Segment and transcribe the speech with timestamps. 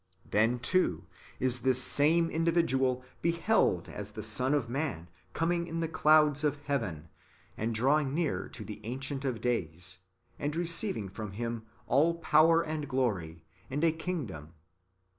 [0.27, 1.05] Then, too,
[1.39, 6.59] is this same individual beheld as the Son of man coming in the clouds of
[6.65, 7.09] heaven,
[7.55, 9.99] and drawing near to the Ancient of Days,
[10.39, 14.55] and receiving from Him all power and glory, and a kingdom.